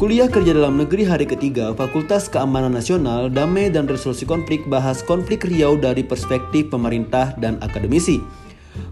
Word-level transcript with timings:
Kuliah 0.00 0.32
Kerja 0.32 0.56
Dalam 0.56 0.80
Negeri 0.80 1.04
hari 1.04 1.28
ketiga 1.28 1.76
Fakultas 1.76 2.24
Keamanan 2.24 2.72
Nasional, 2.72 3.28
Damai 3.28 3.68
dan 3.68 3.84
Resolusi 3.84 4.24
Konflik 4.24 4.64
bahas 4.64 5.04
konflik 5.04 5.44
Riau 5.44 5.76
dari 5.76 6.00
perspektif 6.00 6.72
pemerintah 6.72 7.36
dan 7.36 7.60
akademisi. 7.60 8.24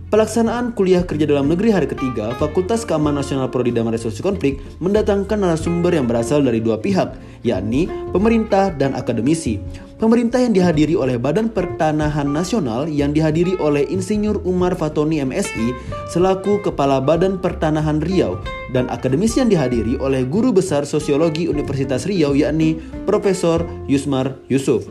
Pelaksanaan 0.09 0.73
kuliah 0.73 1.05
kerja 1.05 1.29
dalam 1.29 1.53
negeri 1.53 1.69
hari 1.69 1.85
ketiga, 1.85 2.33
Fakultas 2.41 2.89
Keamanan 2.89 3.21
Nasional 3.21 3.53
Prodi 3.53 3.69
Damai 3.69 3.93
Resolusi 3.93 4.25
Konflik 4.25 4.57
mendatangkan 4.81 5.37
narasumber 5.37 5.93
yang 5.93 6.09
berasal 6.09 6.41
dari 6.41 6.65
dua 6.65 6.81
pihak, 6.81 7.13
yakni 7.45 7.93
pemerintah 8.09 8.73
dan 8.73 8.97
akademisi. 8.97 9.61
Pemerintah 10.01 10.41
yang 10.41 10.57
dihadiri 10.57 10.97
oleh 10.97 11.21
Badan 11.21 11.53
Pertanahan 11.53 12.25
Nasional 12.25 12.89
yang 12.89 13.13
dihadiri 13.13 13.61
oleh 13.61 13.85
Insinyur 13.85 14.41
Umar 14.49 14.81
Fatoni 14.81 15.21
MSI 15.21 15.77
selaku 16.09 16.65
Kepala 16.65 17.05
Badan 17.05 17.37
Pertanahan 17.37 18.01
Riau 18.01 18.41
dan 18.73 18.89
akademisi 18.89 19.45
yang 19.45 19.53
dihadiri 19.53 20.01
oleh 20.01 20.25
Guru 20.25 20.57
Besar 20.57 20.89
Sosiologi 20.89 21.53
Universitas 21.53 22.09
Riau 22.09 22.33
yakni 22.33 22.81
Profesor 23.05 23.61
Yusmar 23.85 24.41
Yusuf 24.49 24.89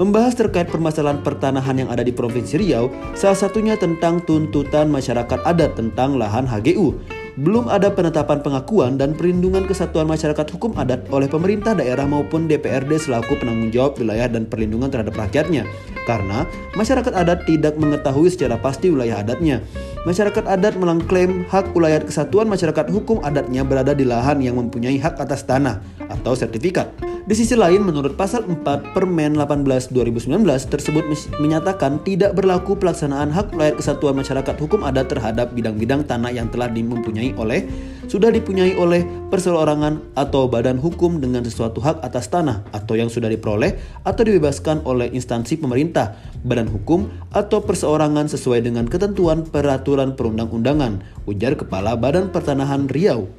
membahas 0.00 0.32
terkait 0.36 0.68
permasalahan 0.68 1.20
pertanahan 1.20 1.84
yang 1.84 1.90
ada 1.92 2.00
di 2.00 2.14
Provinsi 2.14 2.60
Riau, 2.60 2.88
salah 3.12 3.36
satunya 3.36 3.74
tentang 3.76 4.24
tuntutan 4.24 4.88
masyarakat 4.88 5.44
adat 5.44 5.76
tentang 5.76 6.16
lahan 6.16 6.48
HGU. 6.48 6.96
Belum 7.40 7.64
ada 7.72 7.88
penetapan 7.88 8.44
pengakuan 8.44 9.00
dan 9.00 9.16
perlindungan 9.16 9.64
kesatuan 9.64 10.04
masyarakat 10.04 10.44
hukum 10.52 10.76
adat 10.76 11.08
oleh 11.08 11.32
pemerintah 11.32 11.72
daerah 11.72 12.04
maupun 12.04 12.44
DPRD 12.44 13.00
selaku 13.00 13.40
penanggung 13.40 13.72
jawab 13.72 13.96
wilayah 13.96 14.28
dan 14.28 14.44
perlindungan 14.44 14.92
terhadap 14.92 15.16
rakyatnya. 15.16 15.64
Karena 16.02 16.44
masyarakat 16.74 17.14
adat 17.14 17.46
tidak 17.46 17.78
mengetahui 17.78 18.28
secara 18.30 18.58
pasti 18.58 18.90
wilayah 18.90 19.22
adatnya. 19.22 19.62
Masyarakat 20.02 20.44
adat 20.50 20.74
mengklaim 20.74 21.46
hak 21.46 21.70
wilayah 21.78 22.02
kesatuan 22.02 22.50
masyarakat 22.50 22.90
hukum 22.90 23.22
adatnya 23.22 23.62
berada 23.62 23.94
di 23.94 24.02
lahan 24.02 24.42
yang 24.42 24.58
mempunyai 24.58 24.98
hak 24.98 25.14
atas 25.22 25.46
tanah 25.46 25.78
atau 26.10 26.34
sertifikat. 26.34 26.90
Di 27.22 27.38
sisi 27.38 27.54
lain, 27.54 27.86
menurut 27.86 28.18
pasal 28.18 28.42
4 28.42 28.98
Permen 28.98 29.38
18 29.38 29.94
2019 29.94 30.42
tersebut 30.66 31.06
menyatakan 31.38 32.02
tidak 32.02 32.34
berlaku 32.34 32.74
pelaksanaan 32.74 33.30
hak 33.30 33.54
wilayah 33.54 33.78
kesatuan 33.78 34.18
masyarakat 34.18 34.58
hukum 34.58 34.82
adat 34.82 35.06
terhadap 35.06 35.54
bidang-bidang 35.54 36.02
tanah 36.02 36.34
yang 36.34 36.50
telah 36.50 36.66
dimempunyai 36.66 37.30
oleh, 37.38 37.70
sudah 38.12 38.28
dipunyai 38.28 38.76
oleh 38.76 39.08
perseorangan 39.32 40.12
atau 40.12 40.44
badan 40.44 40.76
hukum 40.76 41.16
dengan 41.16 41.40
sesuatu 41.48 41.80
hak 41.80 42.04
atas 42.04 42.28
tanah 42.28 42.60
atau 42.68 42.92
yang 42.92 43.08
sudah 43.08 43.32
diperoleh 43.32 43.80
atau 44.04 44.20
dibebaskan 44.20 44.84
oleh 44.84 45.08
instansi 45.16 45.56
pemerintah, 45.56 46.20
badan 46.44 46.68
hukum 46.68 47.08
atau 47.32 47.64
perseorangan 47.64 48.28
sesuai 48.28 48.68
dengan 48.68 48.84
ketentuan 48.84 49.48
peraturan 49.48 50.12
perundang-undangan, 50.12 51.00
ujar 51.24 51.56
Kepala 51.56 51.96
Badan 51.96 52.28
Pertanahan 52.28 52.84
Riau. 52.92 53.32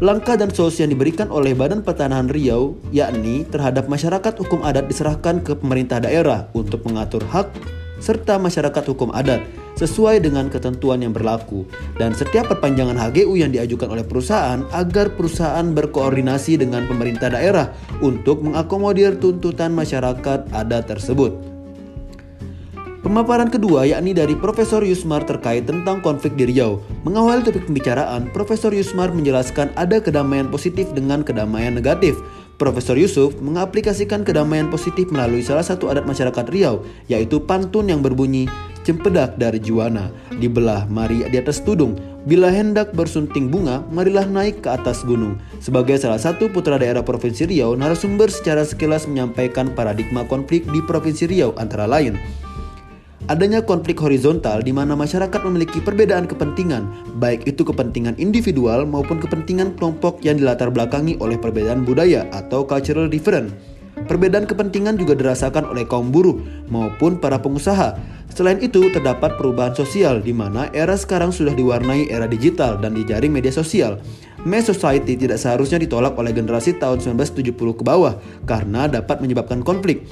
Langkah 0.00 0.40
dan 0.40 0.48
solusi 0.48 0.88
yang 0.88 0.96
diberikan 0.96 1.28
oleh 1.28 1.52
Badan 1.52 1.84
Pertanahan 1.84 2.32
Riau 2.32 2.80
yakni 2.88 3.44
terhadap 3.52 3.84
masyarakat 3.84 4.32
hukum 4.40 4.64
adat 4.64 4.88
diserahkan 4.88 5.44
ke 5.44 5.52
pemerintah 5.60 6.00
daerah 6.00 6.48
untuk 6.56 6.88
mengatur 6.88 7.20
hak 7.28 7.52
serta 8.00 8.38
masyarakat 8.40 8.84
hukum 8.88 9.10
adat 9.10 9.42
sesuai 9.78 10.26
dengan 10.26 10.50
ketentuan 10.50 10.98
yang 10.98 11.14
berlaku 11.14 11.62
dan 12.02 12.10
setiap 12.10 12.50
perpanjangan 12.50 12.98
HGU 12.98 13.38
yang 13.38 13.54
diajukan 13.54 13.94
oleh 13.94 14.02
perusahaan 14.02 14.66
agar 14.74 15.14
perusahaan 15.14 15.70
berkoordinasi 15.70 16.58
dengan 16.58 16.90
pemerintah 16.90 17.30
daerah 17.30 17.70
untuk 18.02 18.42
mengakomodir 18.42 19.14
tuntutan 19.22 19.70
masyarakat 19.70 20.50
adat 20.50 20.84
tersebut. 20.90 21.58
Pemaparan 22.98 23.46
kedua 23.46 23.86
yakni 23.86 24.10
dari 24.10 24.34
Profesor 24.34 24.82
Yusmar 24.82 25.22
terkait 25.22 25.64
tentang 25.64 26.02
konflik 26.02 26.34
di 26.34 26.50
Riau. 26.50 26.82
Mengawali 27.06 27.46
topik 27.46 27.70
pembicaraan, 27.70 28.28
Profesor 28.34 28.74
Yusmar 28.74 29.14
menjelaskan 29.14 29.70
ada 29.78 30.02
kedamaian 30.02 30.50
positif 30.50 30.90
dengan 30.92 31.22
kedamaian 31.22 31.72
negatif. 31.78 32.18
Profesor 32.58 32.98
Yusuf 32.98 33.38
mengaplikasikan 33.38 34.26
kedamaian 34.26 34.66
positif 34.66 35.14
melalui 35.14 35.46
salah 35.46 35.62
satu 35.62 35.86
adat 35.94 36.10
masyarakat 36.10 36.42
Riau, 36.50 36.82
yaitu 37.06 37.38
pantun 37.38 37.86
yang 37.86 38.02
berbunyi 38.02 38.50
Cempedak 38.88 39.36
dari 39.36 39.60
Juwana, 39.60 40.08
dibelah 40.40 40.88
mari 40.88 41.20
di 41.28 41.36
atas 41.36 41.60
tudung, 41.60 41.92
bila 42.24 42.48
hendak 42.48 42.96
bersunting 42.96 43.52
bunga, 43.52 43.84
marilah 43.92 44.24
naik 44.24 44.64
ke 44.64 44.72
atas 44.72 45.04
gunung. 45.04 45.36
Sebagai 45.60 46.00
salah 46.00 46.16
satu 46.16 46.48
putra 46.48 46.80
daerah 46.80 47.04
Provinsi 47.04 47.44
Riau, 47.44 47.76
narasumber 47.76 48.32
secara 48.32 48.64
sekilas 48.64 49.04
menyampaikan 49.04 49.76
paradigma 49.76 50.24
konflik 50.24 50.64
di 50.72 50.80
Provinsi 50.80 51.28
Riau 51.28 51.52
antara 51.60 51.84
lain 51.84 52.16
Adanya 53.28 53.60
konflik 53.60 54.00
horizontal 54.00 54.64
di 54.64 54.72
mana 54.72 54.96
masyarakat 54.96 55.44
memiliki 55.44 55.84
perbedaan 55.84 56.24
kepentingan, 56.24 56.88
baik 57.20 57.44
itu 57.44 57.60
kepentingan 57.60 58.16
individual 58.16 58.88
maupun 58.88 59.20
kepentingan 59.20 59.76
kelompok 59.76 60.24
yang 60.24 60.40
dilatar 60.40 60.72
belakangi 60.72 61.20
oleh 61.20 61.36
perbedaan 61.36 61.84
budaya 61.84 62.24
atau 62.32 62.64
cultural 62.64 63.04
difference. 63.04 63.52
Perbedaan 64.08 64.48
kepentingan 64.48 64.96
juga 64.96 65.12
dirasakan 65.12 65.68
oleh 65.68 65.84
kaum 65.84 66.08
buruh 66.08 66.40
maupun 66.72 67.20
para 67.20 67.36
pengusaha. 67.36 68.00
Selain 68.32 68.56
itu, 68.64 68.88
terdapat 68.88 69.36
perubahan 69.36 69.76
sosial 69.76 70.24
di 70.24 70.32
mana 70.32 70.72
era 70.72 70.96
sekarang 70.96 71.28
sudah 71.28 71.52
diwarnai 71.52 72.08
era 72.08 72.24
digital 72.24 72.80
dan 72.80 72.96
dijaring 72.96 73.28
media 73.28 73.52
sosial. 73.52 74.00
Mass 74.48 74.70
society 74.70 75.18
tidak 75.18 75.36
seharusnya 75.36 75.76
ditolak 75.76 76.16
oleh 76.16 76.32
generasi 76.32 76.80
tahun 76.80 77.02
1970 77.04 77.52
ke 77.52 77.82
bawah 77.84 78.16
karena 78.48 78.88
dapat 78.88 79.20
menyebabkan 79.20 79.60
konflik. 79.60 80.08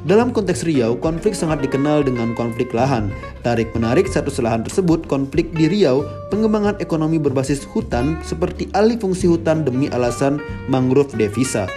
Dalam 0.00 0.32
konteks 0.32 0.64
Riau, 0.64 0.96
konflik 0.96 1.36
sangat 1.36 1.60
dikenal 1.60 2.00
dengan 2.08 2.32
konflik 2.32 2.72
lahan. 2.72 3.12
Tarik-menarik 3.44 4.08
satu 4.08 4.32
lahan 4.40 4.64
tersebut, 4.64 5.04
konflik 5.04 5.52
di 5.52 5.68
Riau, 5.68 6.06
pengembangan 6.32 6.80
ekonomi 6.80 7.20
berbasis 7.20 7.68
hutan 7.68 8.16
seperti 8.24 8.72
alih 8.72 8.96
fungsi 8.96 9.28
hutan 9.28 9.60
demi 9.60 9.92
alasan 9.92 10.40
mangrove 10.72 11.12
devisa. 11.20 11.68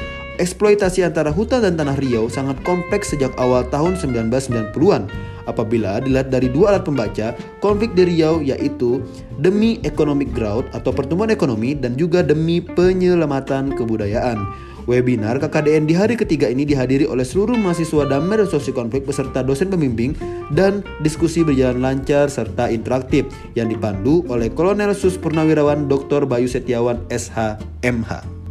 Eksploitasi 0.41 1.05
antara 1.05 1.29
hutan 1.29 1.61
dan 1.61 1.77
tanah 1.77 1.93
Riau 2.01 2.25
sangat 2.25 2.57
kompleks 2.65 3.13
sejak 3.13 3.29
awal 3.37 3.61
tahun 3.69 3.93
1990-an. 4.01 5.05
Apabila 5.45 6.01
dilihat 6.01 6.33
dari 6.33 6.49
dua 6.49 6.73
alat 6.73 6.89
pembaca, 6.89 7.37
konflik 7.61 7.93
di 7.93 8.09
Riau 8.09 8.41
yaitu 8.41 8.97
demi 9.37 9.77
economic 9.85 10.33
growth 10.33 10.65
atau 10.73 10.89
pertumbuhan 10.89 11.29
ekonomi 11.29 11.77
dan 11.77 11.93
juga 11.93 12.25
demi 12.25 12.65
penyelamatan 12.65 13.77
kebudayaan. 13.77 14.41
Webinar 14.83 15.39
KKDN 15.39 15.87
di 15.87 15.95
hari 15.95 16.19
ketiga 16.19 16.49
ini 16.49 16.67
dihadiri 16.67 17.07
oleh 17.07 17.23
seluruh 17.23 17.55
mahasiswa 17.55 18.03
damai 18.03 18.43
sosial 18.43 18.75
konflik 18.75 19.07
beserta 19.07 19.39
dosen 19.39 19.71
pembimbing 19.71 20.11
dan 20.51 20.83
diskusi 21.05 21.39
berjalan 21.39 21.79
lancar 21.79 22.27
serta 22.27 22.67
interaktif 22.67 23.29
yang 23.55 23.71
dipandu 23.71 24.27
oleh 24.27 24.51
Kolonel 24.51 24.91
Sus 24.91 25.15
Purnawirawan 25.15 25.87
Dr. 25.87 26.27
Bayu 26.27 26.51
Setiawan 26.51 26.99
SH 27.07 27.63
MH. 27.85 28.42